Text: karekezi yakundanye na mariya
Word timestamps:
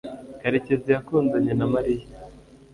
karekezi 0.41 0.87
yakundanye 0.95 1.51
na 1.55 1.65
mariya 1.73 2.05